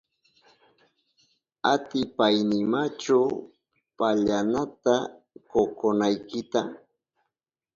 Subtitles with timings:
[1.73, 3.19] ¿Atipaynimachu
[3.97, 4.95] pallanata
[5.51, 6.61] kokonaykita?